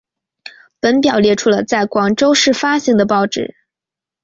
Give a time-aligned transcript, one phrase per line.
[0.79, 3.53] 本表列出了在广州市发行的报纸。